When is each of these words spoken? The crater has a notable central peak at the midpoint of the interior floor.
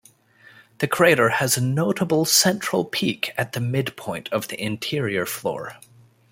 The 0.79 0.87
crater 0.87 1.29
has 1.29 1.57
a 1.57 1.61
notable 1.61 2.25
central 2.25 2.85
peak 2.85 3.33
at 3.37 3.51
the 3.51 3.59
midpoint 3.59 4.29
of 4.33 4.47
the 4.47 4.59
interior 4.59 5.27
floor. 5.27 5.77